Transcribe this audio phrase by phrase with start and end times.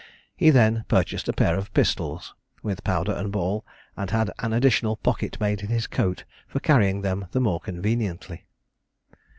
[0.35, 3.63] He then purchased a pair of pistols, with powder and ball,
[3.95, 8.45] and had an additional pocket made in his coat for carrying them the more conveniently.